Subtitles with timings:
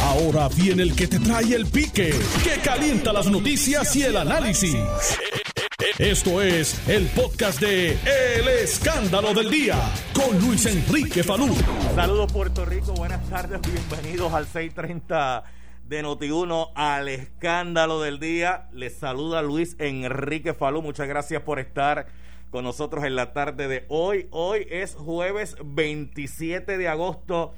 [0.00, 4.76] Ahora viene el que te trae el pique, que calienta las noticias y el análisis.
[5.98, 9.76] Esto es el podcast de El Escándalo del Día
[10.14, 11.54] con Luis Enrique Falú.
[11.94, 15.44] Saludos Puerto Rico, buenas tardes, bienvenidos al 630
[15.86, 18.68] de Noti1 al Escándalo del Día.
[18.72, 22.06] Les saluda Luis Enrique Falú, muchas gracias por estar
[22.50, 24.28] con nosotros en la tarde de hoy.
[24.30, 27.54] Hoy es jueves 27 de agosto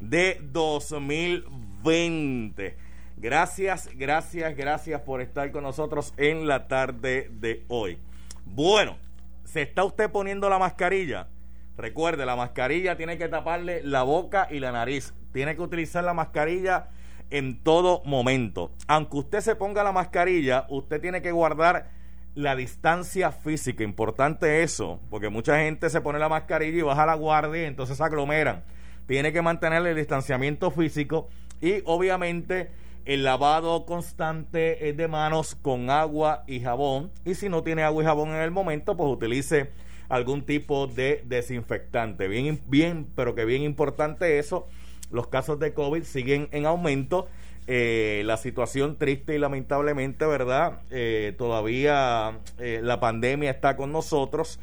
[0.00, 2.76] de 2020.
[3.16, 7.98] Gracias, gracias, gracias por estar con nosotros en la tarde de hoy.
[8.44, 8.96] Bueno,
[9.44, 11.28] ¿se está usted poniendo la mascarilla?
[11.76, 15.14] Recuerde, la mascarilla tiene que taparle la boca y la nariz.
[15.32, 16.88] Tiene que utilizar la mascarilla
[17.30, 18.72] en todo momento.
[18.86, 21.90] Aunque usted se ponga la mascarilla, usted tiene que guardar
[22.34, 23.84] la distancia física.
[23.84, 27.96] Importante eso, porque mucha gente se pone la mascarilla y baja la guardia y entonces
[27.96, 28.64] se aglomeran.
[29.08, 31.28] Tiene que mantener el distanciamiento físico
[31.60, 32.70] y obviamente
[33.06, 37.10] el lavado constante de manos con agua y jabón.
[37.24, 39.70] Y si no tiene agua y jabón en el momento, pues utilice
[40.10, 42.28] algún tipo de desinfectante.
[42.28, 44.68] Bien, bien, pero que bien importante eso.
[45.10, 47.28] Los casos de COVID siguen en aumento.
[47.66, 50.80] Eh, la situación triste y lamentablemente, ¿verdad?
[50.90, 54.58] Eh, todavía eh, la pandemia está con nosotros,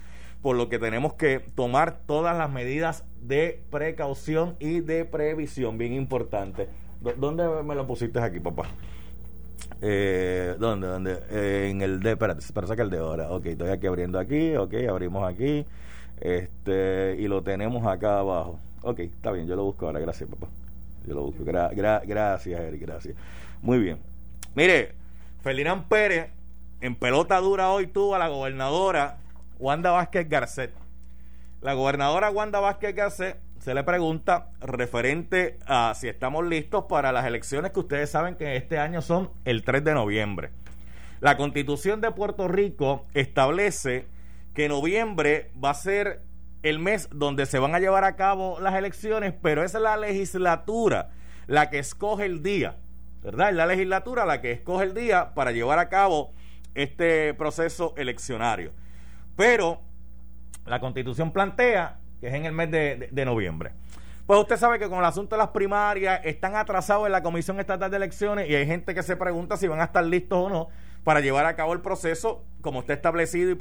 [0.46, 5.92] por lo que tenemos que tomar todas las medidas de precaución y de previsión, bien
[5.92, 6.68] importante.
[7.18, 8.66] ¿Dónde me lo pusiste aquí, papá?
[9.82, 10.86] Eh, ¿Dónde?
[10.86, 11.18] ¿Dónde?
[11.68, 13.32] En el de, espérate, para sacar el de ahora.
[13.32, 15.66] Ok, estoy aquí abriendo aquí, ok, abrimos aquí,
[16.22, 18.60] este, y lo tenemos acá abajo.
[18.84, 20.46] Ok, está bien, yo lo busco ahora, gracias, papá.
[21.08, 23.16] Yo lo busco, gracias, Eric, gracias.
[23.64, 23.98] Muy bien.
[24.54, 24.92] Mire,
[25.42, 26.30] Ferdinand Pérez,
[26.82, 29.25] en pelota dura hoy tuvo a la gobernadora
[29.59, 30.73] Wanda Vázquez Garcet.
[31.61, 37.25] La gobernadora Wanda Vázquez Garcet se le pregunta referente a si estamos listos para las
[37.25, 40.52] elecciones que ustedes saben que este año son el 3 de noviembre.
[41.22, 44.08] La constitución de Puerto Rico establece
[44.53, 46.22] que noviembre va a ser
[46.61, 51.11] el mes donde se van a llevar a cabo las elecciones, pero es la legislatura
[51.48, 52.76] la que escoge el día,
[53.23, 53.49] ¿verdad?
[53.49, 56.33] Es la legislatura la que escoge el día para llevar a cabo
[56.73, 58.72] este proceso eleccionario.
[59.36, 59.82] Pero
[60.66, 63.73] la constitución plantea que es en el mes de, noviembre.
[64.26, 67.60] Pues usted sabe que con el asunto de las primarias están atrasados en la Comisión
[67.60, 70.50] Estatal de Elecciones y hay gente que se pregunta si van a estar listos o
[70.50, 70.70] no
[71.04, 73.56] para llevar a cabo el proceso como está establecido y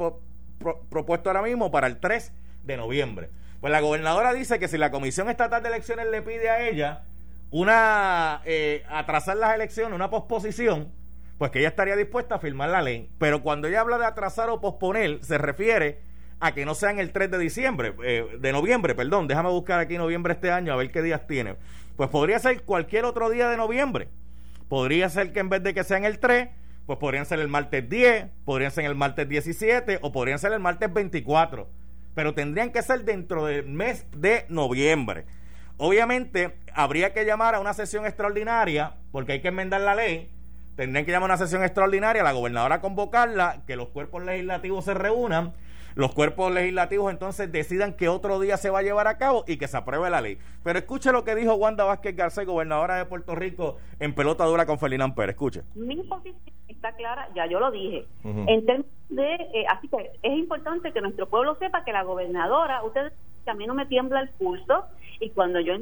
[0.89, 3.29] propuesto ahora mismo para el 3 de noviembre.
[3.61, 7.03] Pues la gobernadora dice que si la Comisión Estatal de Elecciones le pide a ella
[7.51, 10.93] una eh, atrasar las elecciones, una posposición,
[11.39, 13.11] pues que ella estaría dispuesta a firmar la ley.
[13.19, 16.01] Pero cuando ella habla de atrasar o posponer, se refiere
[16.41, 19.97] a que no sean el 3 de diciembre, eh, de noviembre, perdón, déjame buscar aquí
[19.97, 21.57] noviembre este año a ver qué días tiene.
[21.97, 24.09] Pues podría ser cualquier otro día de noviembre.
[24.69, 26.49] Podría ser que en vez de que sean el 3,
[26.87, 30.61] pues podrían ser el martes 10, podrían ser el martes 17 o podrían ser el
[30.61, 31.69] martes 24.
[32.15, 35.25] Pero tendrían que ser dentro del mes de noviembre.
[35.77, 40.31] Obviamente, habría que llamar a una sesión extraordinaria, porque hay que enmendar la ley.
[40.77, 44.95] Tendrían que llamar a una sesión extraordinaria, la gobernadora convocarla, que los cuerpos legislativos se
[44.95, 45.55] reúnan
[45.95, 49.59] los cuerpos legislativos entonces decidan que otro día se va a llevar a cabo y
[49.59, 50.39] que se apruebe la ley.
[50.65, 54.67] Pero escuche lo que dijo Wanda Vázquez Garcés, gobernadora de Puerto Rico, en pelota dura
[54.67, 55.35] con Ferdinand Pérez.
[55.35, 55.63] Escuche.
[55.77, 56.37] Mi posición
[56.67, 58.07] está clara, ya yo lo dije.
[58.25, 62.83] En términos de, eh, así que es importante que nuestro pueblo sepa que la gobernadora,
[62.83, 63.13] ustedes
[63.45, 64.87] que a mí no me tiembla el pulso
[65.21, 65.75] y cuando yo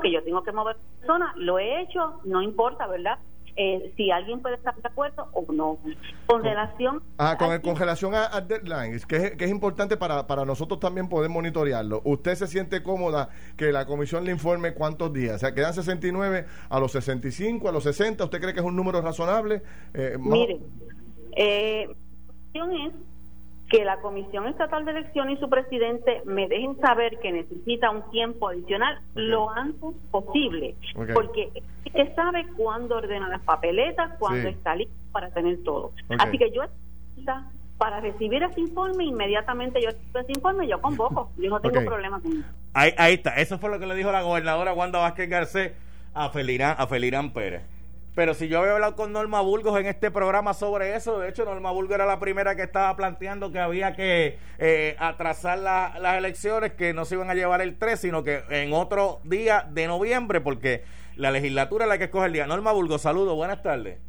[0.00, 3.18] que yo tengo que mover personas, lo he hecho, no importa, ¿verdad?
[3.56, 5.78] Eh, si alguien puede estar de acuerdo o no.
[6.26, 10.44] Con relación ah, con, el, relación a, deadlines, que es, que es importante para, para
[10.44, 12.02] nosotros también poder monitorearlo.
[12.04, 15.36] ¿Usted se siente cómoda que la comisión le informe cuántos días?
[15.36, 18.24] O sea, quedan 69 a los 65, a los 60.
[18.24, 19.62] ¿Usted cree que es un número razonable?
[19.94, 20.60] Eh, Mire,
[21.36, 21.94] eh, la
[22.26, 22.92] cuestión es
[23.68, 28.10] que la Comisión Estatal de Elecciones y su presidente me dejen saber que necesita un
[28.10, 30.74] tiempo adicional lo antes posible,
[31.12, 31.50] porque
[31.92, 35.92] él sabe cuándo ordena las papeletas, cuándo está listo para tener todo.
[36.18, 36.62] Así que yo
[37.76, 42.32] para recibir ese informe, inmediatamente yo ese informe, yo convoco, yo no tengo problema con
[42.32, 42.48] eso.
[42.74, 45.72] Ahí, ahí está, eso fue lo que le dijo la gobernadora Wanda Vázquez Garcés
[46.14, 47.62] a Felirán, a Felirán Pérez.
[48.18, 51.44] Pero si yo había hablado con Norma Burgos en este programa sobre eso, de hecho
[51.44, 56.72] Norma Burgos era la primera que estaba planteando que había que eh, atrasar las elecciones,
[56.72, 60.40] que no se iban a llevar el 3, sino que en otro día de noviembre,
[60.40, 60.82] porque
[61.14, 62.48] la legislatura es la que escoge el día.
[62.48, 64.00] Norma Burgos, saludos, buenas tardes.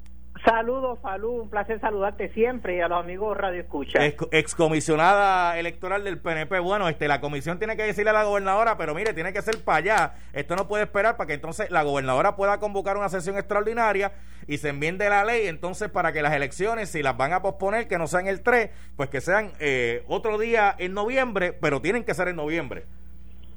[0.45, 4.05] Saludos, salud, un placer saludarte siempre y a los amigos Radio Escucha.
[4.05, 6.59] Ex- excomisionada electoral del PNP.
[6.59, 9.61] Bueno, este, la comisión tiene que decirle a la gobernadora, pero mire, tiene que ser
[9.65, 10.13] para allá.
[10.31, 14.13] Esto no puede esperar para que entonces la gobernadora pueda convocar una sesión extraordinaria
[14.47, 15.47] y se enmiende la ley.
[15.47, 18.69] Entonces, para que las elecciones, si las van a posponer, que no sean el 3,
[18.95, 22.85] pues que sean eh, otro día en noviembre, pero tienen que ser en noviembre.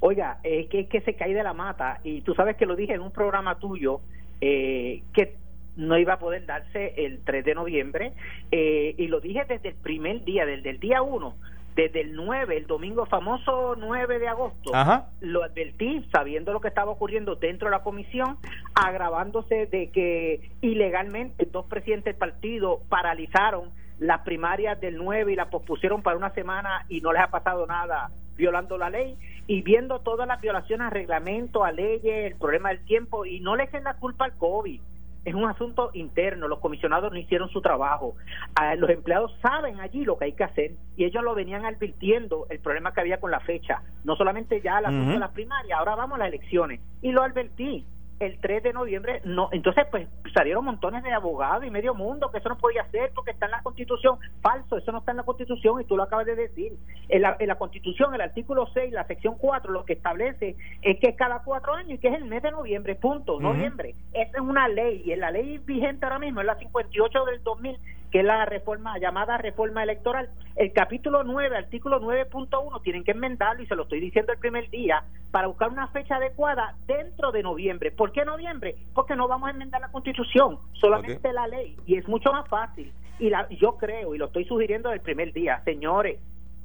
[0.01, 2.75] Oiga, es que, es que se cae de la mata y tú sabes que lo
[2.75, 4.01] dije en un programa tuyo
[4.41, 5.37] eh, que
[5.77, 8.13] no iba a poder darse el 3 de noviembre
[8.51, 11.35] eh, y lo dije desde el primer día, desde el día 1,
[11.75, 14.75] desde el 9, el domingo famoso 9 de agosto.
[14.75, 15.09] Ajá.
[15.21, 18.37] Lo advertí sabiendo lo que estaba ocurriendo dentro de la comisión,
[18.75, 25.49] agravándose de que ilegalmente dos presidentes del partido paralizaron las primarias del 9 y las
[25.49, 29.17] pospusieron para una semana y no les ha pasado nada violando la ley
[29.47, 33.57] y viendo todas las violaciones a reglamento, a leyes, el problema del tiempo y no
[33.57, 34.81] le echen la culpa al COVID.
[35.25, 38.17] Es un asunto interno, los comisionados no hicieron su trabajo.
[38.57, 42.47] Ah, los empleados saben allí lo que hay que hacer y ellos lo venían advirtiendo
[42.51, 43.83] el problema que había con la fecha.
[44.05, 45.11] No solamente ya la Ujú.
[45.13, 46.81] de las primarias, ahora vamos a las elecciones.
[47.03, 47.87] Y lo advertí
[48.23, 52.39] el 3 de noviembre, no, entonces pues salieron montones de abogados y medio mundo que
[52.39, 55.25] eso no podía ser porque está en la constitución, falso, eso no está en la
[55.25, 56.73] constitución y tú lo acabas de decir.
[57.09, 61.01] En la, en la constitución, el artículo 6, la sección 4, lo que establece es
[61.01, 63.95] que es cada cuatro años y que es el mes de noviembre, punto, noviembre.
[64.13, 67.43] Esa es una ley y en la ley vigente ahora mismo es la 58 del
[67.43, 67.79] 2000
[68.13, 70.29] que es la reforma llamada reforma electoral.
[70.55, 74.69] El capítulo 9, artículo 9.1, tienen que enmendarlo y se lo estoy diciendo el primer
[74.69, 77.91] día para buscar una fecha adecuada dentro de noviembre.
[77.91, 78.77] ¿Por qué noviembre?
[78.95, 82.93] Porque no vamos a enmendar la constitución, solamente la ley y es mucho más fácil.
[83.19, 86.21] Y la, yo creo, y lo estoy sugiriendo del primer día, señores,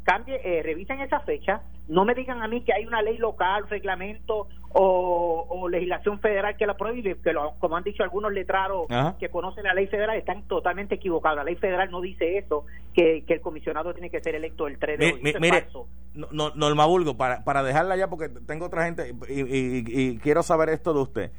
[0.08, 3.66] cambie, eh, revisen esa fecha, no me digan a mí que hay una ley local,
[3.70, 8.88] reglamento o, o legislación federal que la prohíbe, que lo- como han dicho algunos letrados
[8.90, 9.18] Ajá.
[9.20, 11.36] que conocen la ley federal, están totalmente equivocados.
[11.38, 14.80] La ley federal no dice eso, que, que el comisionado tiene que ser electo el
[14.80, 15.22] 3 de Mi- hoy.
[15.24, 15.88] mi- mire, falso.
[16.14, 20.18] no, no- Norma Burgo, para, para dejarla ya, porque tengo otra gente y, y- y
[20.20, 21.32] quiero saber esto de usted.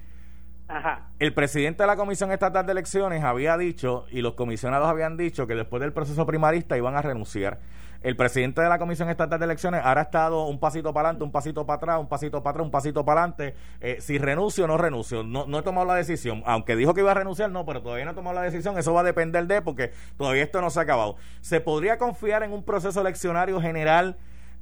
[0.70, 1.08] Ajá.
[1.18, 5.46] El presidente de la Comisión Estatal de Elecciones había dicho, y los comisionados habían dicho,
[5.46, 7.58] que después del proceso primarista iban a renunciar.
[8.00, 11.24] El presidente de la Comisión Estatal de Elecciones ahora ha estado un pasito para adelante,
[11.24, 13.54] un pasito para atrás, un pasito para atrás, un pasito para adelante.
[13.80, 16.44] Eh, si renuncio o no renuncio, no, he tomado la decisión.
[16.46, 18.78] Aunque dijo que iba a renunciar, no, pero todavía no he tomado la decisión.
[18.78, 21.16] Eso va a depender de, porque todavía esto no se ha acabado.
[21.40, 24.16] ¿Se podría confiar en un proceso eleccionario general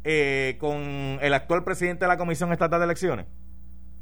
[0.04, 3.26] eh, con el actual presidente de la Comisión Estatal de Elecciones?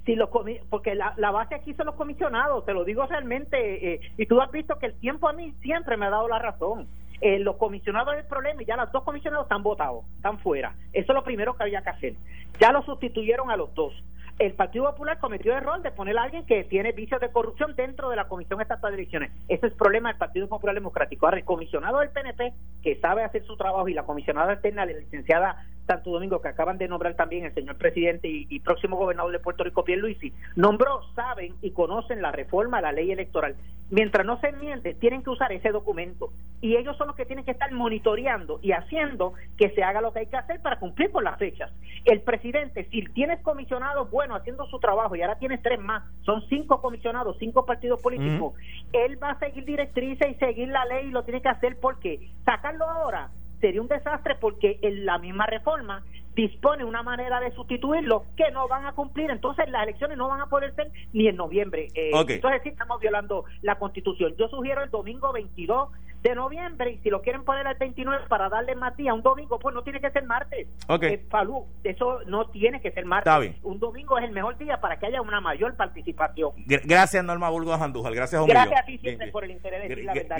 [0.06, 0.28] Si los
[0.70, 4.40] porque la, la base aquí son los comisionados, te lo digo realmente, eh, y tú
[4.40, 6.86] has visto que el tiempo a mí siempre me ha dado la razón.
[7.24, 10.74] Eh, los comisionados del problema y ya los dos comisionados están votados, están fuera.
[10.92, 12.14] Eso es lo primero que había que hacer.
[12.60, 13.94] Ya lo sustituyeron a los dos.
[14.38, 17.74] El Partido Popular cometió el error de poner a alguien que tiene vicios de corrupción
[17.76, 19.32] dentro de la Comisión Estatal de Elecciones.
[19.48, 21.24] Ese es el problema del Partido Popular Democrático.
[21.24, 24.92] Ahora, el comisionado del PNP, que sabe hacer su trabajo, y la comisionada externa, la
[24.92, 29.32] licenciada Santo Domingo, que acaban de nombrar también el señor presidente y, y próximo gobernador
[29.32, 33.56] de Puerto Rico, Pierluisi, nombró, saben y conocen la reforma a la ley electoral.
[33.90, 36.30] Mientras no se enmiende, tienen que usar ese documento.
[36.62, 40.12] Y ellos son los que tienen que estar monitoreando y haciendo que se haga lo
[40.12, 41.70] que hay que hacer para cumplir con las fechas.
[42.06, 46.42] El presidente, si tienes comisionados bueno haciendo su trabajo y ahora tienes tres más, son
[46.48, 48.54] cinco comisionados, cinco partidos políticos,
[48.92, 52.30] él va a seguir directrices y seguir la ley y lo tiene que hacer porque
[52.44, 56.02] sacarlo ahora sería un desastre porque en la misma reforma
[56.34, 60.40] dispone una manera de sustituirlo que no van a cumplir, entonces las elecciones no van
[60.40, 61.88] a poder ser ni en noviembre.
[61.94, 62.10] Eh.
[62.12, 64.34] Entonces sí estamos violando la constitución.
[64.36, 65.90] Yo sugiero el domingo 22
[66.24, 69.58] de noviembre y si lo quieren poner al 29 para darle más día un domingo,
[69.58, 70.66] pues no tiene que ser martes.
[70.88, 71.02] Ok.
[71.02, 73.30] Eh, Falú, eso no tiene que ser martes.
[73.30, 73.56] Está bien.
[73.62, 76.52] Un domingo es el mejor día para que haya una mayor participación.
[76.66, 78.14] Gra- Gracias, Norma Burgos Andújar.
[78.14, 80.36] Gracias, Gracias a ti siempre Bien, por el interés de decir la verdad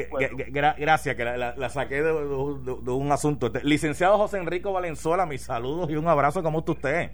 [0.49, 3.53] gra- gracias, que la, la- la saqué de, de- de- de un asunto.
[3.63, 6.43] Licenciado José Enrico Valenzuela, mis saludos y un abrazo.
[6.43, 7.11] ¿Cómo está usted?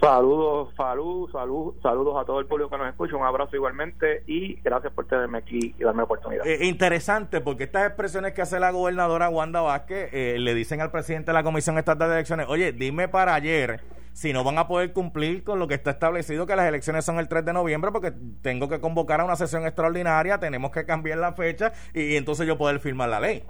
[0.00, 4.56] Saludos, salud, salud, saludos a todo el público que nos escucha, un abrazo igualmente y
[4.60, 6.46] gracias por tenerme aquí y darme la oportunidad.
[6.46, 10.90] Eh, interesante, porque estas expresiones que hace la gobernadora Wanda Vázquez eh, le dicen al
[10.90, 13.80] presidente de la Comisión Estatal de Elecciones, oye, dime para ayer
[14.12, 17.18] si no van a poder cumplir con lo que está establecido, que las elecciones son
[17.18, 18.12] el 3 de noviembre, porque
[18.42, 22.46] tengo que convocar a una sesión extraordinaria, tenemos que cambiar la fecha y, y entonces
[22.46, 23.44] yo poder firmar la ley.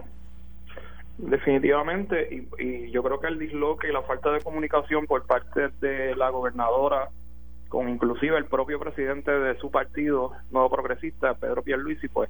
[1.19, 6.15] Definitivamente, y, yo creo que el disloque y la falta de comunicación por parte de
[6.15, 7.09] la gobernadora,
[7.69, 12.29] con inclusive el propio presidente de su partido, Nuevo Progresista, Pedro Pierluisi, pues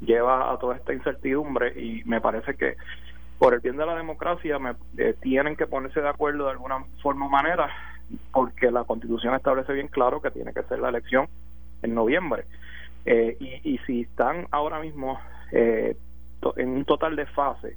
[0.00, 2.76] lleva a toda esta incertidumbre y me parece que
[3.38, 6.84] por el bien de la democracia me, eh, tienen que ponerse de acuerdo de alguna
[7.02, 7.68] forma o manera,
[8.32, 11.28] porque la constitución establece bien claro que tiene que ser la elección
[11.82, 12.44] en noviembre.
[13.04, 15.18] Eh, y, y si están ahora mismo
[15.50, 15.96] eh,
[16.56, 17.76] en un total desfase,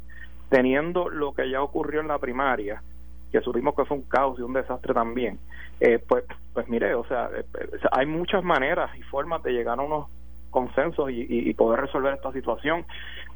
[0.51, 2.83] teniendo lo que ya ocurrió en la primaria,
[3.31, 5.39] que supimos que fue un caos y un desastre también,
[5.79, 7.45] eh, pues, pues mire, o sea, eh,
[7.89, 10.09] hay muchas maneras y formas de llegar a unos
[10.49, 12.85] consensos y, poder resolver esta situación.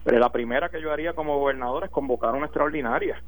[0.03, 3.21] Pero la primera que yo haría como gobernador es convocar una extraordinaria.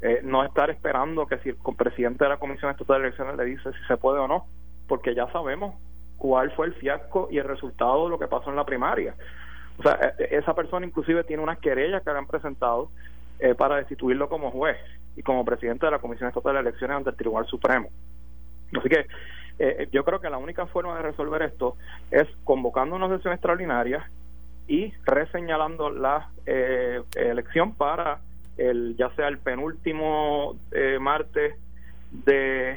[0.00, 3.44] Eh, no estar esperando que si el presidente de la Comisión Estatal de Elecciones le
[3.44, 4.46] dice si se puede o no,
[4.88, 5.74] porque ya sabemos
[6.16, 9.14] cuál fue el fiasco y el resultado de lo que pasó en la primaria.
[9.78, 12.90] O sea, esa persona inclusive tiene unas querellas que han presentado
[13.56, 14.76] para destituirlo como juez
[15.16, 17.88] y como presidente de la Comisión Estatal de Elecciones ante el Tribunal Supremo.
[18.76, 19.06] Así que
[19.58, 21.76] eh, yo creo que la única forma de resolver esto
[22.10, 24.08] es convocando una sesión extraordinaria
[24.68, 28.20] y reseñalando la eh, elección para
[28.56, 31.54] el ya sea el penúltimo eh, martes
[32.10, 32.76] de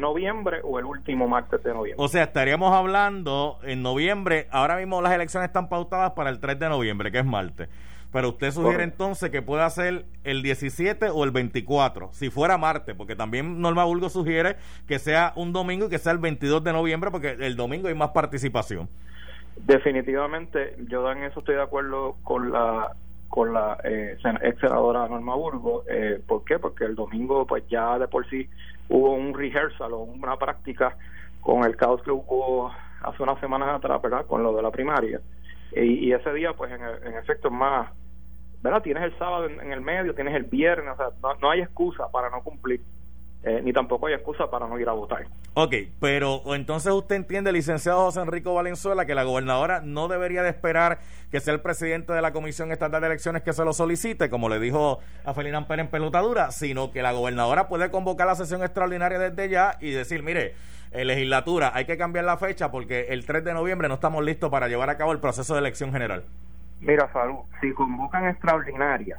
[0.00, 2.02] noviembre o el último martes de noviembre.
[2.02, 6.58] O sea, estaríamos hablando en noviembre, ahora mismo las elecciones están pautadas para el 3
[6.58, 7.68] de noviembre, que es martes.
[8.12, 12.94] Pero usted sugiere entonces que pueda ser el 17 o el 24, si fuera martes,
[12.94, 16.72] porque también Norma Bulgo sugiere que sea un domingo y que sea el 22 de
[16.74, 18.88] noviembre, porque el domingo hay más participación.
[19.56, 22.92] Definitivamente, yo en eso estoy de acuerdo con la
[23.28, 25.84] con la eh, ex senadora Norma Burgo.
[25.88, 26.58] Eh, ¿Por qué?
[26.58, 28.46] Porque el domingo, pues ya de por sí
[28.90, 30.98] hubo un rehearsal o una práctica
[31.40, 32.70] con el caos que hubo
[33.02, 34.26] hace unas semanas atrás, ¿verdad?
[34.26, 35.18] Con lo de la primaria.
[35.74, 37.90] Y, ese día, pues en, en efecto, más
[38.62, 38.82] ¿verdad?
[38.82, 42.30] Tienes el sábado en, el medio, tienes el viernes, o sea, no, hay excusa para
[42.30, 42.80] no cumplir.
[43.44, 45.26] Eh, ni tampoco hay excusa para no ir a votar.
[45.54, 50.50] Ok, pero entonces usted entiende, licenciado José Enrico Valenzuela, que la gobernadora no debería de
[50.50, 51.00] esperar
[51.32, 54.48] que sea el presidente de la Comisión Estatal de Elecciones que se lo solicite, como
[54.48, 58.62] le dijo a Felina Pérez en pelotadura, sino que la gobernadora puede convocar la sesión
[58.62, 60.54] extraordinaria desde ya y decir, mire,
[60.92, 64.50] eh, legislatura, hay que cambiar la fecha porque el 3 de noviembre no estamos listos
[64.50, 66.22] para llevar a cabo el proceso de elección general.
[66.80, 69.18] Mira, Salud, si convocan extraordinarias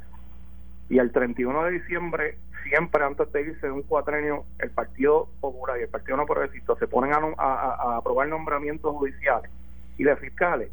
[0.88, 5.78] y el 31 de diciembre, siempre antes de irse de un cuatrenio, el Partido Popular
[5.78, 9.50] y el Partido No Progresista se ponen a, aprobar nombramientos judiciales
[9.96, 10.70] y de fiscales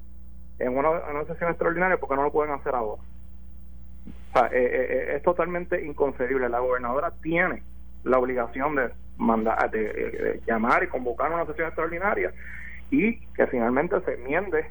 [0.60, 3.02] en una, sesión extraordinaria porque no lo pueden hacer ahora.
[3.02, 6.50] O sea, eh, eh, eh, es totalmente inconcebible.
[6.50, 7.64] La gobernadora tiene
[8.04, 12.34] la obligación de mandar, de llamar y convocar una sesión extraordinaria
[12.90, 14.66] y que finalmente se enmiende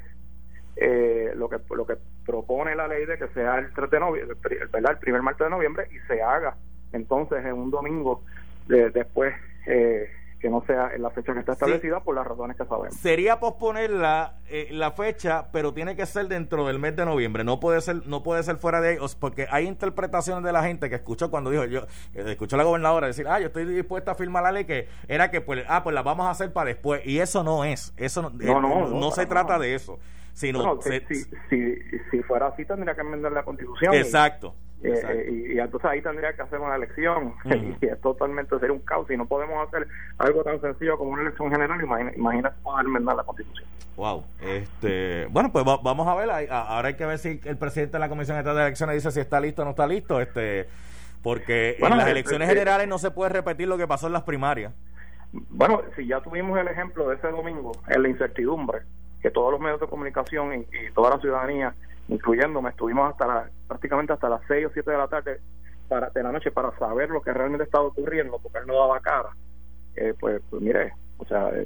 [0.77, 4.37] eh, lo que lo que propone la ley de que sea el 3 de noviembre,
[4.51, 6.55] el primer martes de noviembre y se haga
[6.93, 8.21] entonces en un domingo
[8.67, 9.33] después
[9.67, 12.95] eh, que no sea en la fecha que está establecida por las razones que sabemos.
[12.95, 17.43] Sería posponer la, eh, la fecha, pero tiene que ser dentro del mes de noviembre,
[17.43, 20.89] no puede ser no puede ser fuera de ahí, porque hay interpretaciones de la gente
[20.89, 24.15] que escuchó cuando dijo, yo escuchó a la gobernadora decir, ah, yo estoy dispuesta a
[24.15, 27.05] firmar la ley que era que pues ah, pues la vamos a hacer para después
[27.05, 29.99] y eso no es, eso no, no, no se trata de eso
[30.33, 30.99] sino si,
[32.09, 36.41] si, fuera así tendría que enmendar la constitución exacto, eh, y, entonces ahí tendría que
[36.41, 37.33] hacer una elección.
[37.81, 39.09] Y es totalmente sería un caos.
[39.09, 41.81] Y no podemos hacer algo tan sencillo como una elección general
[42.15, 43.67] imagínate poder enmendar la constitución.
[43.95, 44.23] Wow.
[44.41, 46.49] Este bueno pues vamos a ver.
[46.49, 49.19] Ahora hay que ver si el presidente de la comisión estatal de elecciones dice si
[49.19, 50.67] está listo o no está listo este
[51.21, 54.73] porque en las elecciones generales no se puede repetir lo que pasó en las primarias.
[55.31, 58.81] Bueno si ya tuvimos el ejemplo de ese domingo en la incertidumbre
[59.21, 61.75] que todos los medios de comunicación y, toda la ciudadanía,
[62.11, 65.39] incluyéndome, estuvimos hasta prácticamente hasta las 6 o 7 de la tarde
[65.87, 68.99] para, de la noche para saber lo que realmente estaba ocurriendo, porque él no daba
[68.99, 69.29] cara.
[69.95, 71.65] Eh, pues, pues mire, o sea, eh,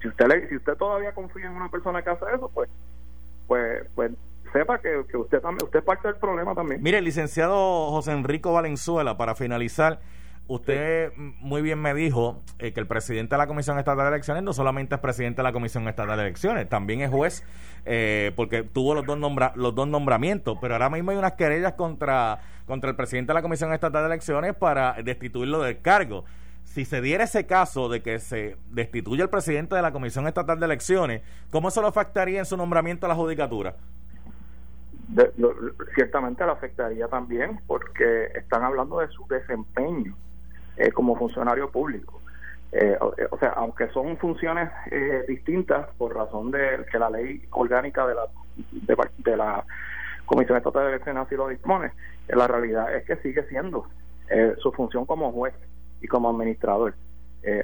[0.00, 2.70] si usted le, si usted todavía confía en una persona que hace eso, pues,
[3.48, 4.12] pues, pues
[4.52, 6.82] sepa que, que usted también, usted parte del problema también.
[6.82, 10.00] Mire, licenciado José Enrico Valenzuela, para finalizar,
[10.50, 14.42] Usted muy bien me dijo eh, que el presidente de la Comisión Estatal de Elecciones
[14.42, 17.44] no solamente es presidente de la Comisión Estatal de Elecciones, también es juez,
[17.84, 21.74] eh, porque tuvo los dos, nombra los dos nombramientos, pero ahora mismo hay unas querellas
[21.74, 26.24] contra, contra el presidente de la Comisión Estatal de Elecciones para destituirlo del cargo.
[26.64, 30.58] Si se diera ese caso de que se destituya el presidente de la Comisión Estatal
[30.58, 33.76] de Elecciones, ¿cómo eso lo afectaría en su nombramiento a la judicatura?
[35.94, 40.16] ciertamente lo afectaría también porque están hablando de su desempeño
[40.80, 42.22] eh, como funcionario público.
[42.72, 48.06] Eh, o, sea, aunque son funciones eh, distintas por razón de que la ley orgánica
[48.06, 48.26] de la
[49.18, 49.62] de, la
[50.24, 51.92] Comisión Estatal de Elecciones así lo dispone,
[52.28, 53.86] la realidad es que sigue siendo
[54.58, 55.54] su función como juez
[56.00, 56.94] y como administrador.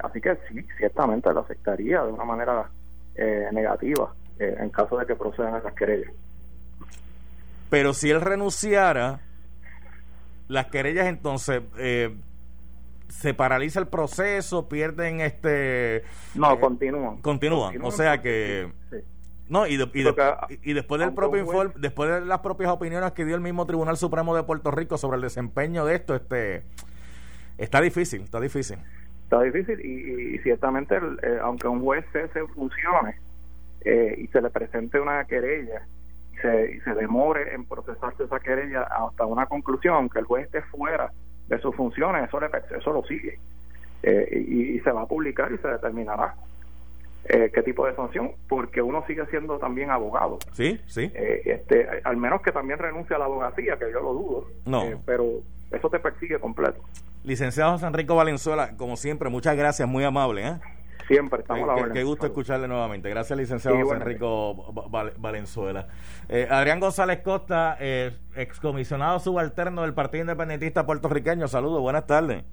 [0.02, 2.68] así que sí, ciertamente lo afectaría de una manera
[3.52, 6.12] negativa en caso de que procedan esas querellas.
[7.70, 9.20] Pero si él renunciara,
[10.48, 12.14] las querellas entonces eh,
[13.08, 16.02] se paraliza el proceso, pierden este...
[16.34, 17.20] No, continúan.
[17.22, 18.72] Continúan, o sea que...
[19.48, 20.04] No, y, y,
[20.62, 23.96] y, después del propio informe, después de las propias opiniones que dio el mismo Tribunal
[23.96, 26.64] Supremo de Puerto Rico sobre el desempeño de esto, este
[27.56, 28.78] está difícil, está difícil.
[29.22, 33.20] Está difícil y, ciertamente, eh, aunque un juez se, funcione
[33.82, 35.86] eh, y se le presente una querella
[36.32, 40.46] y se, y se demore en procesarse esa querella hasta una conclusión, aunque el juez
[40.46, 41.12] esté fuera
[41.48, 43.38] de sus funciones, eso, le, eso lo sigue.
[44.02, 46.34] Eh, y, se va a publicar y se determinará
[47.24, 50.38] eh, qué tipo de sanción, porque uno sigue siendo también abogado.
[50.52, 51.10] Sí, sí.
[51.14, 54.46] Eh, este, al menos que también renuncie a la abogacía, que yo lo dudo.
[54.64, 54.84] No.
[55.04, 55.40] pero
[55.72, 56.80] eso te persigue completo.
[57.24, 60.46] Licenciado José Enrico Valenzuela, como siempre, muchas gracias, muy amable.
[60.46, 60.60] ¿eh?
[61.06, 63.08] Siempre estamos a la Qué gusto escucharle nuevamente.
[63.08, 64.72] Gracias, licenciado José Enrico
[65.18, 65.86] Valenzuela.
[66.50, 67.76] Adrián González Costa,
[68.34, 71.48] excomisionado subalterno del Partido Independentista Puertorriqueño.
[71.48, 72.44] Saludos, buenas tardes.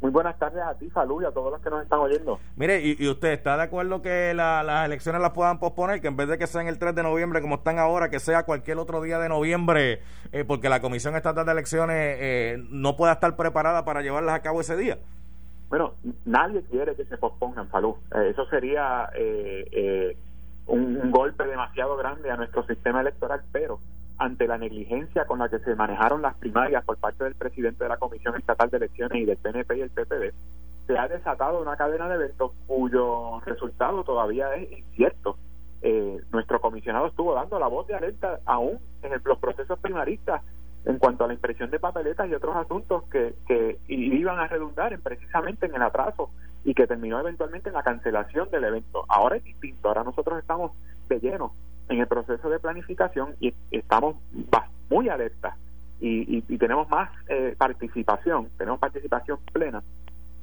[0.00, 2.40] Muy buenas tardes a ti, salud y a todos los que nos están oyendo.
[2.56, 6.00] Mire, ¿y, usted está de acuerdo que las elecciones las puedan posponer?
[6.00, 8.44] Que en vez de que sean el 3 de noviembre como están ahora, que sea
[8.44, 10.00] cualquier otro día de noviembre,
[10.32, 14.40] eh, porque la Comisión Estatal de Elecciones eh, no pueda estar preparada para llevarlas a
[14.40, 14.98] cabo ese día.
[15.70, 15.94] Bueno,
[16.26, 17.94] nadie quiere que se pospongan, salud.
[18.14, 19.08] Eh, eso sería
[20.66, 23.80] un golpe demasiado grande a nuestro sistema electoral, pero
[24.20, 27.88] ante la negligencia con la que se manejaron las primarias por parte del presidente de
[27.88, 30.34] la Comisión Estatal de Elecciones y del PNP y el PPD,
[30.86, 35.38] se ha desatado una cadena de eventos cuyo resultado todavía es incierto.
[35.80, 40.42] Eh, nuestro comisionado estuvo dando la voz de alerta aún en los procesos primaristas
[40.84, 44.92] en cuanto a la impresión de papeletas y otros asuntos que, que iban a redundar
[44.92, 46.30] en, precisamente en el atraso
[46.64, 49.04] y que terminó eventualmente en la cancelación del evento.
[49.08, 50.72] Ahora es distinto, ahora nosotros estamos
[51.08, 51.52] de lleno
[51.88, 54.16] en el proceso de planificación y estamos
[54.88, 55.56] muy alertas
[56.00, 59.82] y, tenemos más eh, participación, tenemos participación plena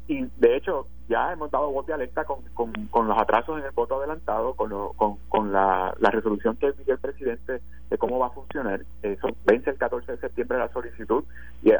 [0.08, 2.41] y de hecho ya hemos dado voz de alerta con,
[2.89, 4.72] con, los atrasos en el voto adelantado, con,
[5.29, 8.82] con, la, resolución que el presidente de cómo va a funcionar.
[10.56, 11.24] Eso vence el 14 de septiembre la solicitud
[11.63, 11.72] y,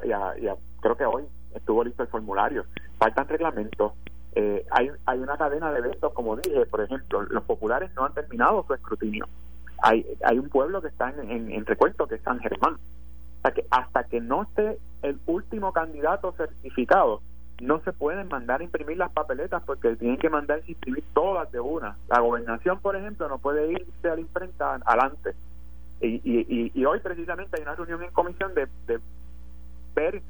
[0.82, 2.66] creo que hoy estuvo listo el formulario.
[2.98, 3.94] Faltan reglamentos.
[4.34, 8.14] Eh, hay, hay una cadena de eventos, como dije, por ejemplo, los populares no han
[8.14, 9.28] terminado su escrutinio
[9.82, 12.78] hay, hay un pueblo que está en, en, recuento, que es San Germán.
[13.56, 17.22] Que hasta que no esté el último candidato certificado,
[17.62, 21.50] no se pueden mandar a imprimir las papeletas porque tienen que mandar a imprimir todas
[21.54, 21.96] de una.
[22.10, 25.34] La gobernación, por ejemplo, no puede irse a la imprenta adelante.
[26.00, 29.00] Y, y, y, hoy precisamente hay una reunión en comisión de, de
[29.96, 30.22] ver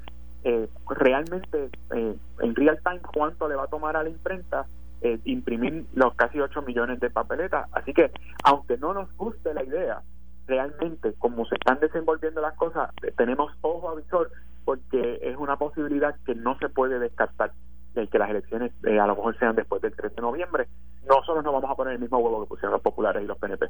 [0.44, 4.66] eh, realmente eh, en real time cuánto le va a tomar a la imprenta
[5.00, 7.68] eh, imprimir los casi 8 millones de papeletas.
[7.72, 8.10] Así que,
[8.42, 10.02] aunque no nos guste la idea,
[10.48, 14.30] realmente, como se están desenvolviendo las cosas, eh, tenemos ojo avisor
[14.64, 17.52] porque es una posibilidad que no se puede descartar
[17.94, 20.66] de que las elecciones eh, a lo mejor sean después del 3 de noviembre.
[21.08, 23.68] Nosotros no vamos a poner el mismo huevo que pusieron los populares y los PNP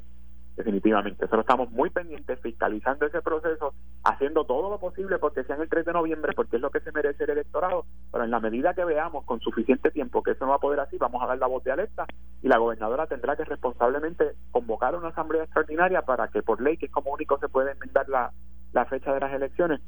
[0.69, 1.23] definitivamente.
[1.23, 3.73] Nosotros estamos muy pendientes, fiscalizando ese proceso,
[4.05, 6.93] haciendo todo lo posible porque sean el 3 de noviembre, porque es lo que se
[6.93, 10.51] merece el electorado, pero en la medida que veamos con suficiente tiempo que eso no
[10.51, 12.05] va a poder así, vamos a dar la voz de alerta
[12.43, 16.87] y la gobernadora tendrá que responsablemente convocar una asamblea extraordinaria para que por ley, que
[16.87, 18.33] es como único se puede enmendar la,
[18.73, 19.81] la fecha de las elecciones,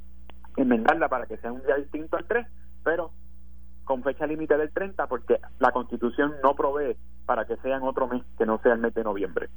[0.56, 2.46] enmendarla para que sea un día distinto al 3,
[2.84, 3.12] pero
[3.84, 8.06] con fecha límite del 30 porque la constitución no provee para que sea en otro
[8.06, 9.50] mes que no sea el mes de noviembre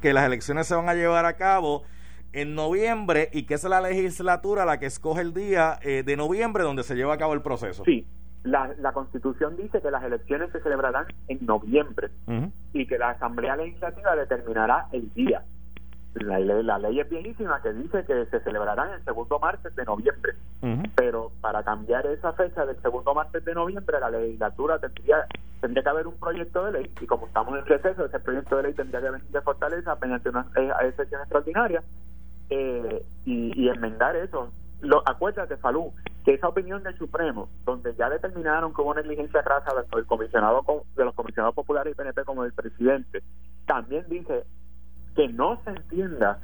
[0.00, 1.84] que las elecciones se van a llevar a cabo
[2.32, 6.64] en noviembre y que es la legislatura la que escoge el día eh, de noviembre
[6.64, 7.84] donde se lleva a cabo el proceso.
[7.84, 8.06] Sí,
[8.44, 12.10] la, la constitución dice que las elecciones se celebrarán en noviembre
[12.72, 15.42] y que la asamblea legislativa determinará el día.
[16.14, 20.32] La, la, ley es viejísima que dice que se celebrarán el segundo martes de noviembre,
[20.96, 25.24] pero para cambiar esa fecha del segundo martes de noviembre la legislatura tendría
[25.60, 28.64] tendría que haber un proyecto de ley y como estamos en receso ese proyecto de
[28.64, 31.82] ley tendría que venir de fortaleza mediante una eh, sesión extraordinaria
[32.50, 34.50] eh, y, enmendar eso.
[34.80, 35.92] Lo, acuérdate, Falú,
[36.24, 40.64] que esa opinión del Supremo, donde ya determinaron que hubo negligencia grasa del comisionado
[40.96, 43.22] de los comisionados populares y PNP como del presidente,
[43.66, 44.44] también dice
[45.14, 46.38] que no se entienda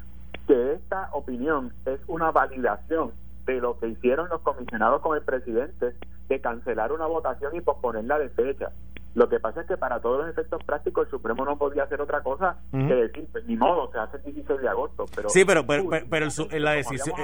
[0.46, 3.12] que esta opinión es una validación
[3.46, 5.94] de lo que hicieron los comisionados con el presidente
[6.28, 8.70] de cancelar una votación y posponerla de fecha.
[9.14, 12.00] Lo que pasa es que para todos los efectos prácticos el Supremo no podía hacer
[12.00, 15.04] otra cosa que decir, pues, ni modo, se hace el 16 de agosto.
[15.14, 16.26] Pero, sí, pero, pero, pero,
[16.58, 17.16] la decisión,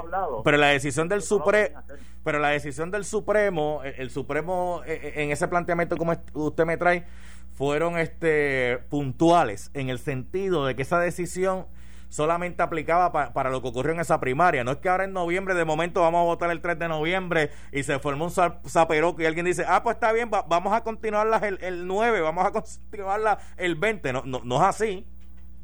[0.45, 1.81] pero la decisión del Supremo,
[2.23, 6.77] pero la decisión del Supremo, el, Supremo eh, eh, en ese planteamiento como usted me
[6.77, 7.07] trae,
[7.55, 11.67] fueron este puntuales en el sentido de que esa decisión
[12.11, 14.63] solamente aplicaba para lo que ocurrió en esa primaria.
[14.63, 17.51] No es que ahora en noviembre, de momento, vamos a votar el 3 de noviembre
[17.73, 21.39] y se formó un zaperoco y alguien dice, ah, pues está bien, vamos a continuarla
[21.39, 24.13] el, el 9, vamos a continuarla el 20.
[24.13, 25.07] No, no, no es así.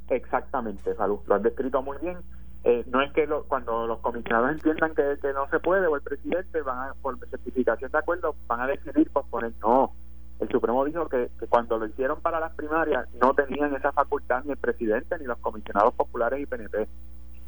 [0.08, 1.18] Exactamente, Salud.
[1.26, 2.18] Lo has descrito muy bien.
[2.64, 6.02] Eh, no es que cuando los comisionados entiendan que, que, no se puede o el
[6.02, 9.52] presidente van a, por certificación de acuerdo van a decidir posponer.
[9.60, 9.92] No,
[10.40, 14.52] el Supremo dijo que, cuando lo hicieron para las primarias no tenían esa facultad ni
[14.52, 16.88] el presidente ni los comisionados populares y PNP.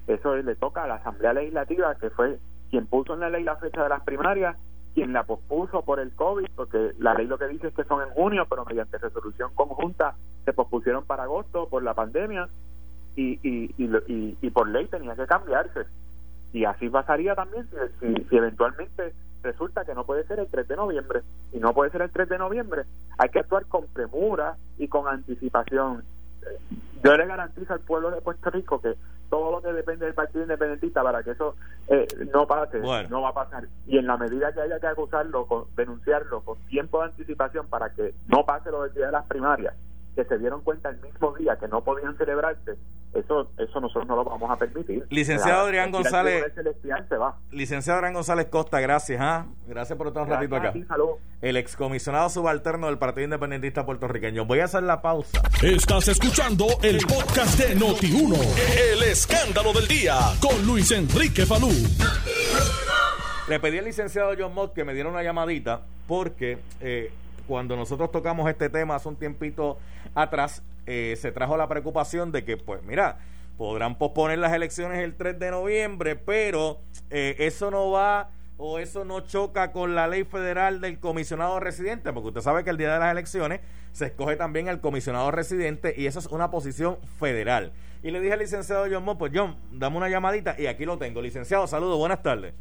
[0.07, 2.39] Eso le toca a la Asamblea Legislativa, que fue
[2.71, 4.57] quien puso en la ley la fecha de las primarias,
[4.95, 8.03] quien la pospuso por el COVID, porque la ley lo que dice es que son
[8.03, 12.49] en junio, pero mediante resolución conjunta se pospusieron para agosto por la pandemia
[13.17, 15.81] y, y, y, y, por ley tenía que cambiarse.
[16.53, 17.69] Y así pasaría también
[18.01, 21.23] si, si, eventualmente resulta que no puede ser el 3 de noviembre.
[21.53, 22.85] Y no puede ser el 3 de noviembre.
[23.19, 26.05] Hay que actuar con premura y con anticipación.
[27.05, 28.97] Yo le garantizo al pueblo de Puerto Rico que
[29.31, 31.55] todo lo que depende del Partido Independentista para que eso
[31.89, 33.69] eh, no pase, no va a pasar.
[33.87, 37.91] Y en la medida que haya que acusarlo, con, denunciarlo con tiempo de anticipación para
[37.91, 39.75] que no pase lo del día de las primarias,
[40.19, 42.73] que se dieron cuenta el mismo día que no podían celebrarse,
[43.15, 45.07] eso eso nosotros no lo vamos a permitir.
[45.11, 46.45] Licenciado Adrián González.
[47.53, 49.21] Licenciado Adrián González Costa, gracias.
[49.23, 49.47] ¿ah?
[49.69, 50.75] Gracias por estar un ratito acá.
[51.41, 54.45] el excomisionado subalterno del Partido Independentista puertorriqueño.
[54.45, 55.41] Voy a hacer la pausa.
[55.63, 58.39] Estás escuchando el podcast de Noti1.
[58.91, 61.71] El escándalo del día con Luis Enrique Falú.
[63.49, 67.13] Le pedí al licenciado John Mott que me diera una llamadita porque eh,
[67.49, 69.79] cuando nosotros tocamos este tema hace un tiempito
[70.15, 73.19] atrás, eh, se trajo la preocupación de que, pues mira,
[73.57, 76.79] podrán posponer las elecciones el 3 de noviembre, pero
[77.11, 82.13] eh, eso no va o eso no choca con la ley federal del comisionado residente,
[82.13, 83.61] porque usted sabe que el día de las elecciones
[83.93, 87.73] se escoge también el comisionado residente y eso es una posición federal.
[88.03, 90.99] Y le dije al licenciado John Mo, pues John, dame una llamadita y aquí lo
[90.99, 91.23] tengo.
[91.23, 92.55] Licenciado, saludos, buenas tardes.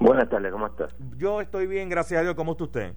[0.00, 0.94] Buenas tardes, ¿cómo estás?
[1.18, 2.94] Yo estoy bien, gracias a Dios, ¿cómo está usted?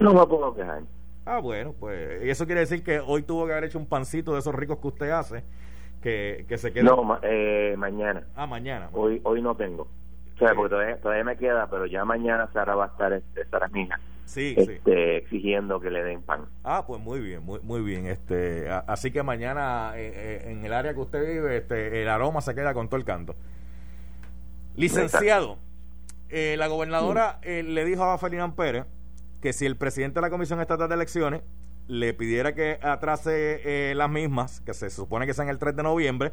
[0.00, 0.82] No me puedo quejar.
[1.28, 4.32] Ah, bueno, pues y eso quiere decir que hoy tuvo que haber hecho un pancito
[4.32, 5.44] de esos ricos que usted hace,
[6.00, 6.84] que, que se queda.
[6.84, 8.22] No, eh, mañana.
[8.34, 8.88] Ah, mañana.
[8.94, 9.82] Hoy hoy no tengo.
[9.82, 13.68] O sea, porque todavía, me queda, pero ya mañana Sara va a estar, este, Sara
[13.68, 16.46] Mina, sí, este, exigiendo que le den pan.
[16.64, 18.06] Ah, pues muy bien, muy, muy bien.
[18.06, 22.40] este Así que mañana eh, eh, en el área que usted vive, este el aroma
[22.40, 23.34] se queda con todo el canto.
[24.76, 25.58] Licenciado,
[26.30, 28.86] la gobernadora le dijo a Ferdinand Pérez
[29.40, 31.42] que si el presidente de la Comisión Estatal de Elecciones
[31.86, 35.82] le pidiera que atrase eh, las mismas, que se supone que sean el 3 de
[35.82, 36.32] noviembre,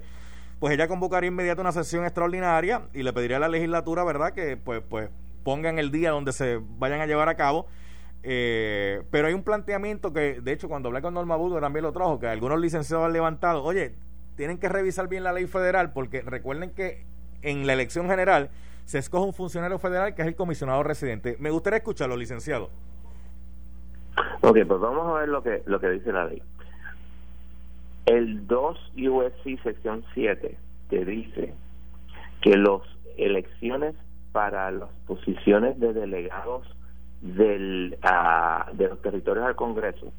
[0.60, 4.58] pues ella convocaría inmediato una sesión extraordinaria y le pediría a la legislatura, ¿verdad?, que
[4.58, 5.10] pues, pues
[5.44, 7.68] pongan el día donde se vayan a llevar a cabo.
[8.24, 11.94] Eh, pero hay un planteamiento que, de hecho, cuando hablé con Norma Budo también lo
[11.94, 13.94] trajo, que algunos licenciados han levantado, oye,
[14.36, 17.06] tienen que revisar bien la ley federal porque recuerden que
[17.44, 18.50] en la elección general
[18.86, 21.38] se escoge un funcionario federal que es el comisionado residente.
[21.40, 22.72] Me gustaría escucharlo, licenciado.
[24.42, 26.42] Ok, pues vamos a ver lo que, lo que dice la ley.
[28.06, 30.58] El 2 USC sección 7
[30.90, 31.54] te dice
[32.42, 32.82] que las
[33.18, 33.96] elecciones
[34.32, 36.68] para las posiciones de delegados
[37.22, 40.12] del, uh, de los territorios al Congreso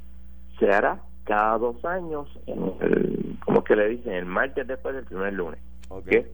[0.59, 5.04] se hará cada dos años, en el, como que le dicen, el martes después del
[5.04, 5.61] primer lunes.
[5.88, 6.26] Okay.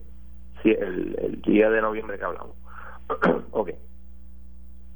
[0.61, 2.55] Sí, el, el día de noviembre que hablamos.
[3.51, 3.71] ok.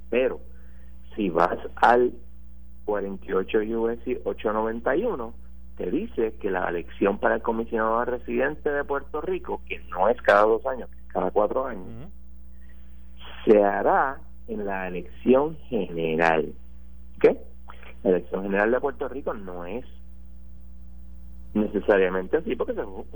[0.09, 0.39] Pero
[1.15, 2.13] si vas al
[2.87, 5.33] 48 USC 891
[5.77, 10.19] te dice que la elección para el comisionado residente de Puerto Rico, que no es
[10.21, 11.85] cada dos años, que es cada cuatro años,
[13.45, 16.53] se hará en la elección general.
[17.19, 17.37] ¿Qué?
[18.03, 19.85] La elección general de Puerto Rico no es
[21.53, 22.73] necesariamente así porque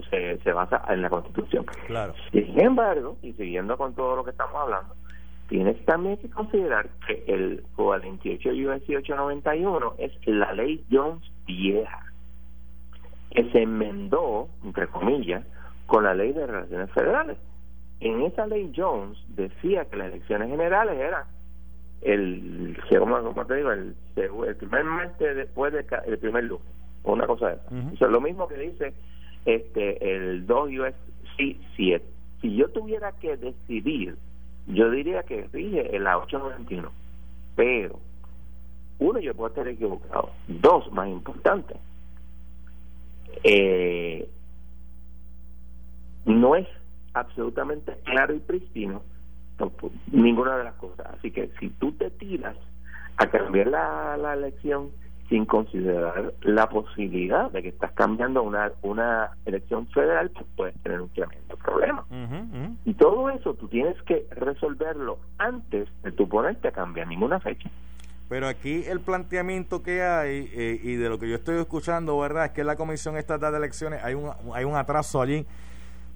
[0.09, 1.65] se, se, basa en la Constitución.
[1.87, 2.13] Claro.
[2.31, 4.95] Sin embargo, y siguiendo con todo lo que estamos hablando,
[5.51, 12.05] tienes también que considerar que el 48 USC 891 es la ley Jones vieja,
[13.31, 15.45] que se enmendó, entre comillas,
[15.87, 17.37] con la ley de relaciones federales.
[17.99, 21.25] En esa ley Jones decía que las elecciones generales eran
[21.99, 26.65] el, como te digo, el, el primer martes después del primer lunes,
[27.03, 27.93] o una cosa de esa.
[27.93, 28.93] Eso es lo mismo que dice
[29.43, 32.05] este el 2 USC 7.
[32.39, 34.15] Si yo tuviera que decidir
[34.67, 36.91] yo diría que rige en la 891.
[37.55, 37.99] Pero,
[38.99, 40.31] uno, yo puedo estar equivocado.
[40.47, 41.75] Dos, más importante,
[43.43, 44.29] eh,
[46.25, 46.67] no es
[47.13, 49.01] absolutamente claro y pristino
[50.11, 51.07] ninguna de las cosas.
[51.17, 52.55] Así que si tú te tiras
[53.17, 54.89] a cambiar la, la elección
[55.31, 60.99] sin considerar la posibilidad de que estás cambiando una, una elección federal, pues puedes tener
[60.99, 62.05] un tremendo problema.
[62.83, 67.69] Y todo eso tú tienes que resolverlo antes de tu ponerte a cambiar ninguna fecha.
[68.27, 72.47] Pero aquí el planteamiento que hay eh, y de lo que yo estoy escuchando, ¿verdad?
[72.47, 75.45] Es que la Comisión Estatal de Elecciones hay un, hay un atraso allí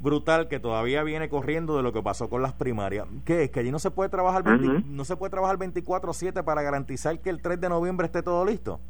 [0.02, 3.08] brutal que todavía viene corriendo de lo que pasó con las primarias.
[3.24, 3.50] ¿Qué es?
[3.50, 7.42] Que allí no se puede trabajar no se puede trabajar 24/7 para garantizar que el
[7.42, 8.82] 3 de noviembre esté todo listo.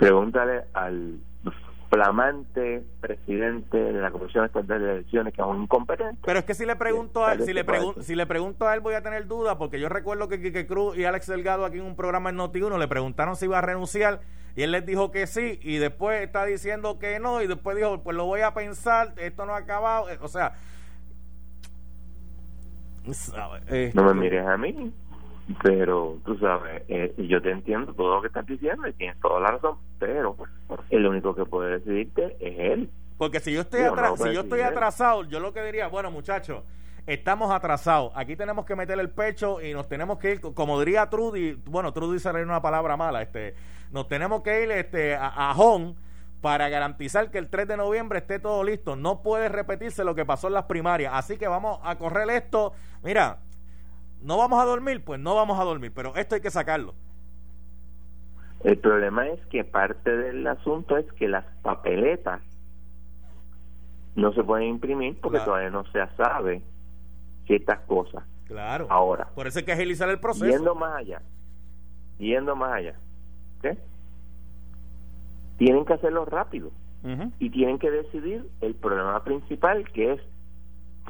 [0.00, 1.20] Pregúntale al
[1.90, 6.18] flamante presidente de la Comisión Estatal de Elecciones que es un incompetente.
[6.24, 8.74] Pero es que si le pregunto a él, si le, pregunto si le pregunto a
[8.74, 11.78] él voy a tener duda porque yo recuerdo que Quique Cruz y Alex Delgado aquí
[11.78, 14.20] en un programa en Noti1 le preguntaron si iba a renunciar
[14.56, 18.02] y él les dijo que sí y después está diciendo que no y después dijo
[18.02, 20.54] pues lo voy a pensar, esto no ha acabado, o sea...
[23.94, 24.94] no me mires a mí
[25.62, 29.40] pero tú sabes, eh, yo te entiendo todo lo que estás diciendo y tienes toda
[29.40, 30.36] la razón, pero
[30.90, 32.90] el único que puede decidirte es él.
[33.18, 33.80] Porque si yo estoy,
[34.16, 36.62] si yo estoy atrasado, yo lo que diría, bueno muchachos,
[37.06, 41.08] estamos atrasados, aquí tenemos que meter el pecho y nos tenemos que ir, como diría
[41.10, 43.54] Trudy, bueno, Trudy sería una palabra mala, este,
[43.90, 45.94] nos tenemos que ir este, a, a home
[46.40, 48.96] para garantizar que el 3 de noviembre esté todo listo.
[48.96, 51.12] No puede repetirse lo que pasó en las primarias.
[51.14, 52.72] Así que vamos a correr esto.
[53.02, 53.40] Mira,
[54.22, 56.94] no vamos a dormir, pues no vamos a dormir, pero esto hay que sacarlo.
[58.64, 62.42] El problema es que parte del asunto es que las papeletas
[64.16, 66.62] no se pueden imprimir porque todavía no se sabe
[67.46, 68.24] ciertas cosas.
[68.46, 68.86] Claro.
[68.90, 69.28] Ahora.
[69.34, 70.46] Por eso hay que agilizar el proceso.
[70.46, 71.22] Yendo más allá.
[72.18, 72.94] Yendo más allá.
[73.62, 73.78] ¿Qué?
[75.56, 76.70] Tienen que hacerlo rápido.
[77.38, 80.20] Y tienen que decidir el problema principal que es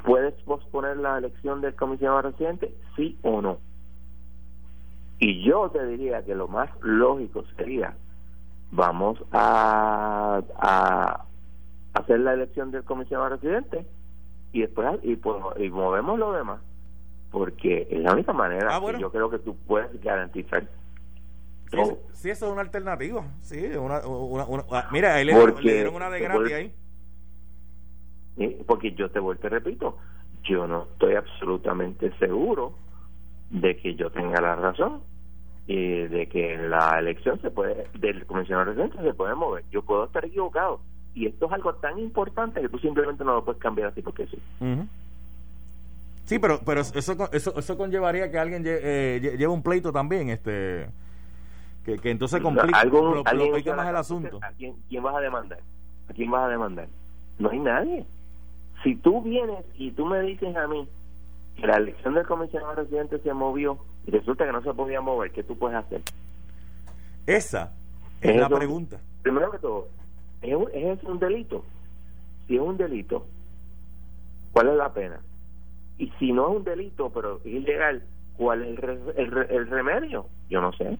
[0.03, 2.73] ¿Puedes posponer la elección del comisionado residente?
[2.95, 3.59] Sí o no.
[5.19, 7.95] Y yo te diría que lo más lógico sería,
[8.71, 11.25] vamos a, a
[11.93, 13.85] hacer la elección del comisionado residente
[14.51, 16.59] y después y, pues, y movemos lo demás.
[17.31, 20.67] Porque es la única manera ah, que yo creo que tú puedes garantizar
[22.13, 23.23] Sí, eso es una alternativa.
[23.41, 26.73] Sí, una, una, ah, mira, ahí le, dieron una de gratis ahí.
[28.65, 29.97] Porque yo te vuelvo te repito,
[30.43, 32.73] yo no estoy absolutamente seguro
[33.49, 35.01] de que yo tenga la razón
[35.67, 39.63] y de que la elección se puede del comisionado residente se puede mover.
[39.71, 40.81] Yo puedo estar equivocado
[41.13, 44.27] y esto es algo tan importante que tú simplemente no lo puedes cambiar así porque
[44.27, 44.39] sí.
[46.25, 50.87] Sí, pero pero eso eso, eso conllevaría que alguien eh, lleve un pleito también, este
[51.85, 52.85] que, que entonces complica,
[53.75, 54.39] más el asunto.
[54.41, 55.59] ¿A quién, quién vas a demandar?
[56.09, 56.87] ¿A quién vas a demandar?
[57.39, 58.05] No hay nadie.
[58.83, 60.87] Si tú vienes y tú me dices a mí
[61.55, 65.31] que la elección del comisionado residente se movió y resulta que no se podía mover,
[65.31, 66.01] ¿qué tú puedes hacer?
[67.27, 67.71] Esa
[68.21, 68.99] es, la pregunta.
[69.21, 69.87] Primero que todo,
[70.41, 71.63] ¿es, ¿es un delito?
[72.47, 73.25] Si es un delito,
[74.51, 75.19] ¿cuál es la pena?
[75.97, 78.03] Y si no es un delito, pero es ilegal,
[78.37, 78.79] ¿cuál es
[79.17, 80.25] el, el remedio?
[80.49, 80.97] Yo no sé.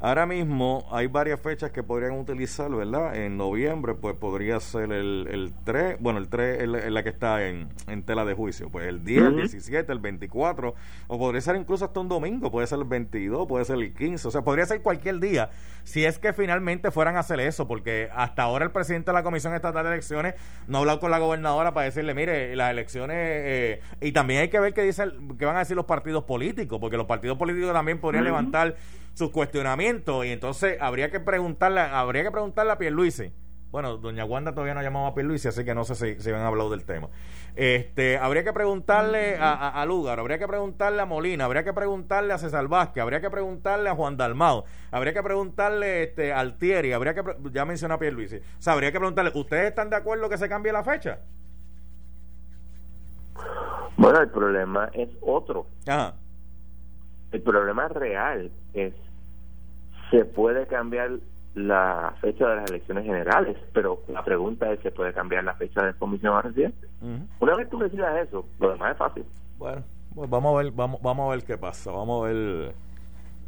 [0.00, 3.16] Ahora mismo hay varias fechas que podrían utilizar, ¿verdad?
[3.16, 7.44] En noviembre, pues podría ser el, el 3, bueno, el 3 es la, que está
[7.48, 7.68] en,
[8.04, 10.72] tela de juicio, pues el 10, el 17, el 24,
[11.08, 14.28] o podría ser incluso hasta un domingo, puede ser el 22, puede ser el 15,
[14.28, 15.50] o sea, podría ser cualquier día,
[15.82, 19.24] si es que finalmente fueran a hacer eso, porque hasta ahora el presidente de la
[19.24, 20.36] Comisión Estatal de Elecciones
[20.68, 24.48] no ha hablado con la gobernadora para decirle, mire, las elecciones, eh, y también hay
[24.48, 27.72] que ver qué, dicen, qué van a decir los partidos políticos, porque los partidos políticos
[27.72, 28.76] también podrían levantar
[29.18, 33.32] sus cuestionamientos y entonces habría que preguntarle habría que preguntarle a Pierluisi
[33.70, 36.30] bueno, doña Wanda todavía no ha llamado a Pierluisi, así que no sé si, si
[36.30, 37.08] han hablado del tema.
[37.54, 42.32] Este, habría que preguntarle a, a, Lugar, habría que preguntarle a Molina, habría que preguntarle
[42.32, 46.94] a César Vázquez, habría que preguntarle a Juan Dalmao, habría que preguntarle este, a Altieri,
[46.94, 50.30] habría que, ya mencionó a Pierluisi, o sea, habría que preguntarle, ¿ustedes están de acuerdo
[50.30, 51.18] que se cambie la fecha?
[53.98, 55.66] Bueno, el problema es otro.
[57.32, 58.94] El problema real es
[60.10, 61.10] se puede cambiar
[61.54, 65.84] la fecha de las elecciones generales, pero la pregunta es, ¿se puede cambiar la fecha
[65.84, 66.86] del comisionado residente?
[67.40, 69.24] Una vez tú decidas eso, lo demás es fácil.
[69.58, 69.82] Bueno,
[70.14, 72.74] pues vamos a ver, vamos, vamos a ver qué pasa, vamos a ver.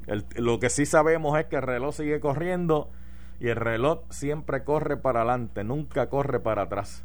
[0.07, 2.91] El, lo que sí sabemos es que el reloj sigue corriendo
[3.39, 7.05] y el reloj siempre corre para adelante, nunca corre para atrás.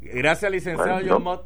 [0.00, 1.44] Gracias, licenciado John Mott.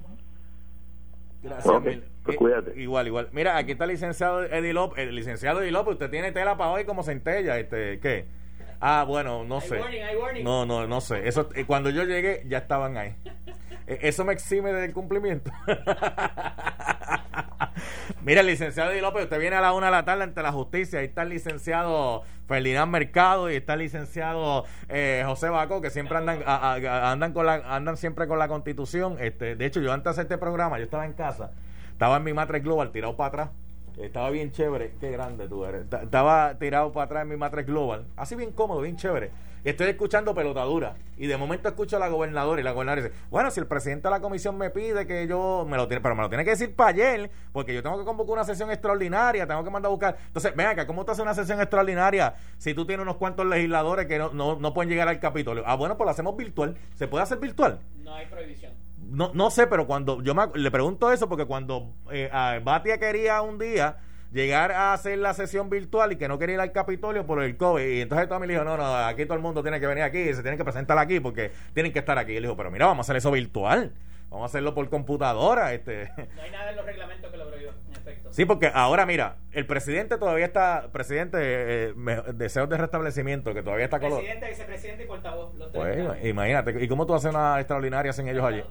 [1.43, 2.05] Gracias, mil.
[2.37, 2.81] Pues cuídate.
[2.81, 3.29] Igual, igual.
[3.33, 5.07] Mira, aquí está el licenciado Eddie López.
[5.07, 7.59] El licenciado Eddie López, usted tiene tela para hoy como centella.
[7.59, 8.27] Este, ¿Qué?
[8.81, 9.81] Ah, bueno, no sé.
[10.43, 11.29] No, no, no sé.
[11.29, 13.15] Eso, eh, cuando yo llegué, ya estaban ahí.
[13.87, 15.51] Eh, eso me exime del cumplimiento.
[18.23, 21.01] Mira, licenciado Di López, usted viene a la una de la tarde ante la justicia.
[21.01, 26.19] Ahí está el licenciado Ferdinand Mercado y está el licenciado eh, José Baco, que siempre
[26.19, 29.17] andan andan con la andan siempre con la constitución.
[29.21, 31.53] Este, de hecho, yo antes de hacer este programa, yo estaba en casa,
[32.01, 33.51] estaba en mi Matrix Global tirado para atrás.
[33.99, 34.95] Estaba bien chévere.
[35.01, 35.83] Qué grande tú eres.
[35.83, 38.07] Estaba tirado para atrás en mi Matrix Global.
[38.17, 39.31] Así bien cómodo, bien chévere
[39.65, 43.51] estoy escuchando pelotadura y de momento escucho a la gobernadora y la gobernadora dice, bueno,
[43.51, 46.23] si el presidente de la comisión me pide que yo me lo tiene, pero me
[46.23, 49.63] lo tiene que decir para ayer, porque yo tengo que convocar una sesión extraordinaria, tengo
[49.63, 50.17] que mandar a buscar.
[50.27, 54.07] Entonces, ven acá, ¿cómo tú haces una sesión extraordinaria si tú tienes unos cuantos legisladores
[54.07, 55.63] que no, no, no pueden llegar al Capitolio?
[55.67, 56.77] Ah, bueno, pues lo hacemos virtual.
[56.95, 57.81] ¿Se puede hacer virtual?
[58.03, 58.73] No hay prohibición.
[59.11, 62.31] No, no sé, pero cuando yo me, le pregunto eso, porque cuando eh,
[62.63, 63.97] Batia quería un día
[64.33, 67.57] llegar a hacer la sesión virtual y que no quería ir al Capitolio por el
[67.57, 67.85] COVID.
[67.85, 70.19] Y entonces Tommy le dijo, no, no, aquí todo el mundo tiene que venir aquí,
[70.19, 72.33] y se tienen que presentar aquí porque tienen que estar aquí.
[72.33, 73.93] Y él dijo, pero mira, vamos a hacer eso virtual.
[74.31, 75.75] Vamos a hacerlo por computadora.
[75.75, 76.09] Este.
[76.37, 78.33] No hay nada en los reglamentos que lo prohíba, en efecto.
[78.33, 81.95] Sí, porque ahora, mira, el presidente todavía está, presidente, eh,
[82.35, 85.53] deseos de restablecimiento, que todavía está con Presidente, vicepresidente y portavoz.
[85.57, 88.63] Los pues, imagínate, ¿y cómo tú haces una extraordinaria sin ellos allí?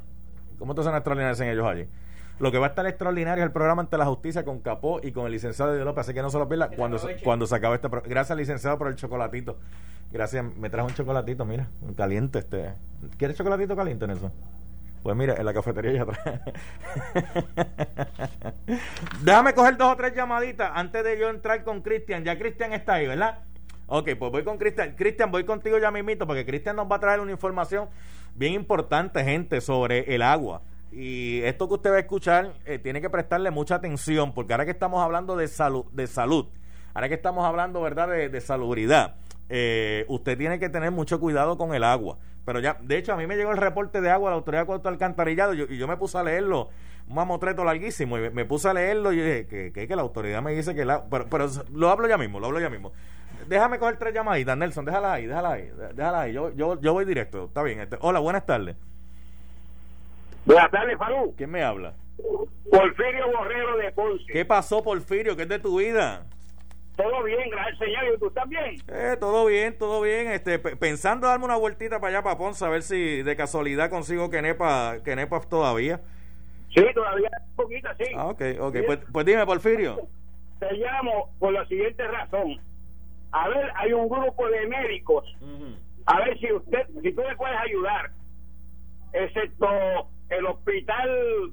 [0.57, 1.89] ¿Cómo tú haces una extraordinaria sin ellos allí?
[2.39, 5.11] Lo que va a estar extraordinario es el programa ante la justicia con Capó y
[5.11, 7.55] con el licenciado de López, así que no se lo pierda cuando, se, cuando se
[7.55, 8.09] acabe este programa.
[8.09, 9.57] Gracias, licenciado, por el chocolatito.
[10.11, 12.73] Gracias, me trajo un chocolatito, mira, caliente este.
[13.17, 14.31] ¿Quieres chocolatito caliente, Nelson?
[15.03, 16.19] Pues mira, en la cafetería ya atrás.
[19.23, 22.23] Déjame coger dos o tres llamaditas antes de yo entrar con Cristian.
[22.23, 23.39] Ya Cristian está ahí, ¿verdad?
[23.87, 24.95] Ok, pues voy con Cristian.
[24.95, 27.87] Cristian, voy contigo ya mismito porque Cristian nos va a traer una información
[28.35, 30.61] bien importante, gente, sobre el agua.
[30.91, 34.65] Y esto que usted va a escuchar eh, tiene que prestarle mucha atención porque ahora
[34.65, 36.47] que estamos hablando de salud, de salud
[36.93, 39.15] ahora que estamos hablando verdad de, salubridad,
[39.49, 42.17] eh, usted tiene que tener mucho cuidado con el agua.
[42.45, 44.63] Pero ya, de hecho, a mí me llegó el reporte de agua de la Autoridad
[44.63, 46.69] de Cuarto Alcantarillado y yo, me puse a leerlo,
[47.07, 50.53] un mamotreto larguísimo, y me, puse a leerlo y dije que, que, la autoridad me
[50.53, 51.05] dice que la...
[51.05, 52.91] Pero, pero lo hablo ya mismo, lo hablo ya mismo.
[53.47, 56.33] Déjame coger tres llamaditas, Nelson, déjala ahí, déjala ahí, déjala ahí.
[56.33, 57.79] Yo, yo, yo voy directo, está bien.
[57.79, 58.75] Este, hola, buenas tardes.
[60.49, 61.35] Buenas tardes, Falú.
[61.37, 61.93] ¿Quién me habla?
[62.71, 64.25] Porfirio Borrero de Ponce.
[64.33, 65.35] ¿Qué pasó, Porfirio?
[65.35, 66.25] ¿Qué es de tu vida?
[66.97, 68.15] Todo bien, gracias señor.
[68.15, 68.81] ¿Y tú también?
[68.87, 70.31] Eh, todo bien, todo bien.
[70.31, 74.31] Este, pensando darme una vueltita para allá, para Ponce, a ver si de casualidad consigo
[74.31, 76.01] que nepa, que nepa todavía.
[76.73, 78.05] Sí, todavía un poquito, sí.
[78.15, 78.75] Ah, ok, ok.
[78.87, 79.99] Pues, pues, dime, Porfirio.
[80.57, 82.59] Te llamo por la siguiente razón.
[83.33, 85.25] A ver, hay un grupo de médicos.
[86.07, 88.09] A ver si usted, si tú me puedes ayudar.
[89.13, 89.67] Excepto
[90.29, 91.51] el hospital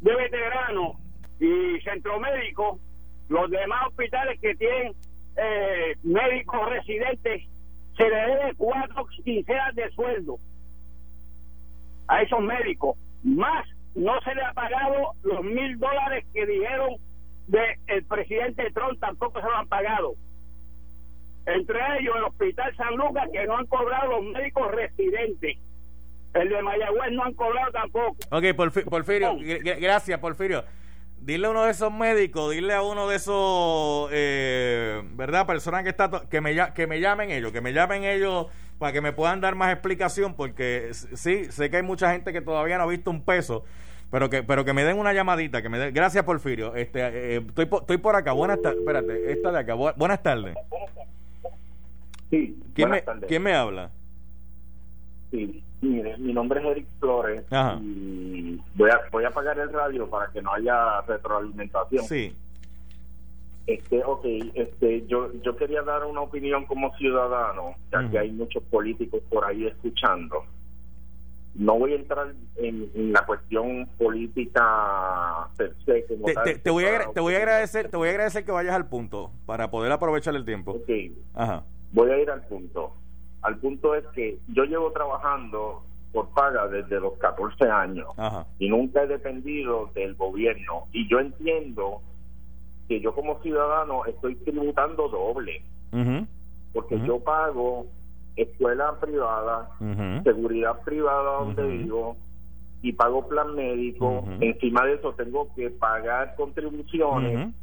[0.00, 0.96] de veteranos
[1.40, 2.78] y centro médico,
[3.28, 4.94] los demás hospitales que tienen
[5.36, 7.44] eh, médicos residentes,
[7.96, 10.38] se le debe cuatro quincenas de sueldo
[12.06, 12.96] a esos médicos.
[13.22, 16.96] Más no se le ha pagado los mil dólares que dijeron
[17.48, 20.14] del el presidente Trump, tampoco se lo han pagado.
[21.46, 25.56] Entre ellos el Hospital San Lucas, que no han cobrado los médicos residentes
[26.34, 28.16] el de Mayagüez no han cobrado tampoco.
[28.30, 28.44] Ok,
[28.88, 29.36] Porfirio,
[29.80, 30.64] gracias, Porfirio.
[31.20, 35.46] Dile a uno de esos médicos, dile a uno de esos, eh, ¿verdad?
[35.46, 38.46] Personas que está que me, que me llamen ellos, que me llamen ellos
[38.78, 42.40] para que me puedan dar más explicación, porque sí, sé que hay mucha gente que
[42.40, 43.64] todavía no ha visto un peso,
[44.10, 47.42] pero que pero que me den una llamadita, que me den, gracias Porfirio, este, eh,
[47.44, 50.54] estoy, por, estoy por acá, buenas tardes, espérate, esta de acá, buenas tardes.
[52.30, 53.90] Sí, ¿Quién, me, ¿Quién me habla?
[55.30, 57.44] Sí, mire, mi nombre es Eric Flores
[57.82, 62.04] y voy a, voy a apagar el radio para que no haya retroalimentación.
[62.04, 62.34] Sí.
[63.66, 68.62] Este, ok, este, yo, yo quería dar una opinión como ciudadano, ya que hay muchos
[68.64, 70.44] políticos por ahí escuchando.
[71.54, 76.02] No voy a entrar en, la cuestión política per se.
[76.02, 79.32] te, voy a, te voy a agradecer, te voy a agradecer que vayas al punto
[79.44, 80.70] para poder aprovechar el tiempo.
[80.72, 80.90] Ok.
[81.34, 81.64] Ajá.
[81.92, 82.94] Voy a ir al punto
[83.42, 88.08] al punto es que yo llevo trabajando por paga desde los 14 años
[88.58, 90.86] y nunca he dependido del gobierno.
[90.92, 92.00] Y yo entiendo
[92.88, 95.62] que yo como ciudadano estoy tributando doble,
[96.72, 97.86] porque yo pago
[98.36, 99.70] escuela privada,
[100.24, 102.16] seguridad privada donde vivo
[102.82, 104.24] y pago plan médico.
[104.40, 107.54] Encima de eso tengo que pagar contribuciones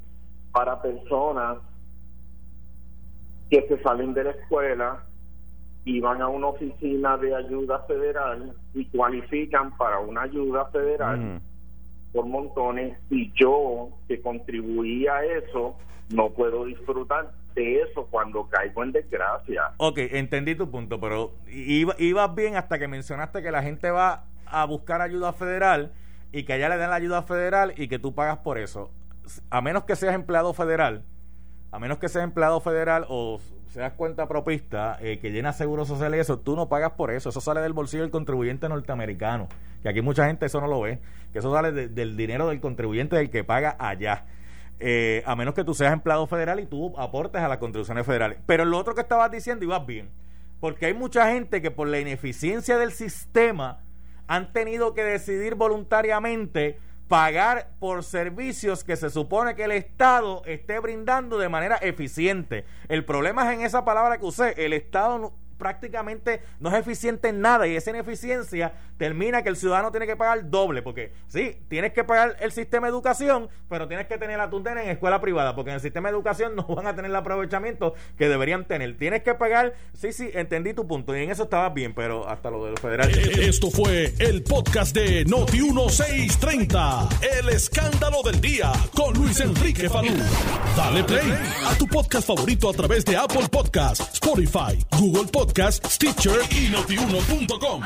[0.52, 1.58] para personas
[3.50, 5.04] que se salen de la escuela
[5.86, 11.40] y van a una oficina de ayuda federal y cualifican para una ayuda federal
[12.12, 15.78] por montones y yo que contribuí a eso
[16.14, 19.72] no puedo disfrutar de eso cuando caigo en desgracia.
[19.78, 24.26] Ok, entendí tu punto, pero iba, ibas bien hasta que mencionaste que la gente va
[24.46, 25.94] a buscar ayuda federal
[26.32, 28.92] y que allá le den la ayuda federal y que tú pagas por eso.
[29.50, 31.04] A menos que seas empleado federal,
[31.72, 33.40] a menos que seas empleado federal o
[33.76, 37.28] seas cuenta propista eh, que llena seguro social y eso, tú no pagas por eso.
[37.28, 39.50] Eso sale del bolsillo del contribuyente norteamericano.
[39.84, 41.00] Que aquí mucha gente eso no lo ve.
[41.34, 44.28] Que eso sale del dinero del contribuyente del que paga allá.
[44.80, 48.40] Eh, a menos que tú seas empleado federal y tú aportes a las contribuciones federales.
[48.46, 50.10] Pero lo otro que estabas diciendo ibas bien.
[50.62, 53.82] Porque hay mucha gente que por la ineficiencia del sistema
[54.28, 60.80] han tenido que decidir voluntariamente pagar por servicios que se supone que el Estado esté
[60.80, 62.66] brindando de manera eficiente.
[62.88, 67.42] El problema es en esa palabra que usé, el Estado prácticamente no es eficiente en
[67.42, 71.94] nada y esa ineficiencia termina que el ciudadano tiene que pagar doble, porque sí, tienes
[71.94, 75.56] que pagar el sistema de educación, pero tienes que tener la tutela en escuela privada,
[75.56, 78.98] porque en el sistema de educación no van a tener el aprovechamiento que deberían tener.
[78.98, 82.50] Tienes que pagar, sí, sí, entendí tu punto y en eso estabas bien, pero hasta
[82.50, 83.18] lo de los federales.
[83.18, 89.90] Eh, esto fue el podcast de Noti 1630, el escándalo del día con Luis Enrique
[89.90, 90.14] Falú.
[90.76, 91.34] Dale play
[91.66, 95.45] a tu podcast favorito a través de Apple Podcasts, Spotify, Google Podcasts,
[95.90, 97.82] Stitcher y notiuno.com.